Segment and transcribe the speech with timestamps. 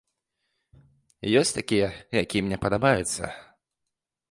[1.41, 1.87] Ёсць такія,
[2.23, 3.23] якія мне падабаюцца.